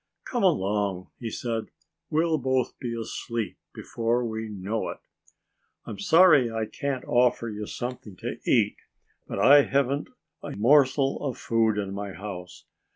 "Come 0.25 0.41
along!" 0.41 1.11
he 1.19 1.29
said. 1.29 1.65
"We'll 2.09 2.39
both 2.39 2.75
be 2.79 2.99
asleep 2.99 3.59
before 3.71 4.25
we 4.25 4.49
know 4.49 4.89
it. 4.89 4.97
I'm 5.85 5.99
sorry 5.99 6.51
I 6.51 6.65
can't 6.65 7.05
offer 7.05 7.47
you 7.49 7.67
something 7.67 8.15
to 8.15 8.39
eat. 8.43 8.77
But 9.27 9.37
I 9.37 9.61
haven't 9.61 10.07
a 10.41 10.55
morsel 10.55 11.23
of 11.23 11.37
food 11.37 11.77
in 11.77 11.93
my 11.93 12.13
house. 12.13 12.65